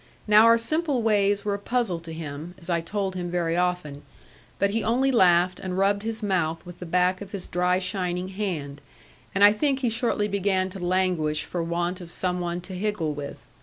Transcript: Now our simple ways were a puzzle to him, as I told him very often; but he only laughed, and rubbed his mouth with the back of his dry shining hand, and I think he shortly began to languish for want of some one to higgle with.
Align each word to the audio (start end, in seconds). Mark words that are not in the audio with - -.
Now 0.27 0.45
our 0.45 0.57
simple 0.57 1.03
ways 1.03 1.45
were 1.45 1.53
a 1.53 1.59
puzzle 1.59 1.99
to 1.99 2.11
him, 2.11 2.55
as 2.59 2.71
I 2.71 2.81
told 2.81 3.13
him 3.13 3.29
very 3.29 3.55
often; 3.55 4.01
but 4.57 4.71
he 4.71 4.83
only 4.83 5.11
laughed, 5.11 5.59
and 5.59 5.77
rubbed 5.77 6.01
his 6.01 6.23
mouth 6.23 6.65
with 6.65 6.79
the 6.79 6.87
back 6.87 7.21
of 7.21 7.33
his 7.33 7.45
dry 7.45 7.77
shining 7.77 8.29
hand, 8.29 8.81
and 9.35 9.43
I 9.43 9.51
think 9.53 9.81
he 9.81 9.89
shortly 9.91 10.27
began 10.27 10.69
to 10.71 10.79
languish 10.83 11.43
for 11.45 11.61
want 11.61 12.01
of 12.01 12.09
some 12.11 12.39
one 12.39 12.61
to 12.61 12.73
higgle 12.73 13.13
with. 13.13 13.45